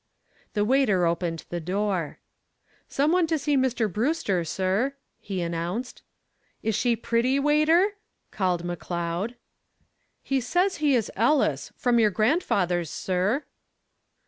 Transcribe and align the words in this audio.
The 0.55 0.65
waiter 0.65 1.05
opened 1.05 1.45
the 1.49 1.59
door. 1.59 2.17
"Some 2.89 3.11
one 3.11 3.27
to 3.27 3.37
see 3.37 3.55
Mr. 3.55 3.87
Brewster, 3.91 4.43
sir," 4.43 4.95
he 5.19 5.43
announced. 5.43 6.01
"Is 6.63 6.73
she 6.73 6.95
pretty, 6.95 7.37
waiter?" 7.39 7.97
called 8.31 8.63
McCloud. 8.63 9.35
"He 10.23 10.41
says 10.41 10.77
he 10.77 10.95
is 10.95 11.11
Ellis, 11.15 11.71
from 11.77 11.99
your 11.99 12.09
grandfather's, 12.09 12.89
sir!" 12.89 13.43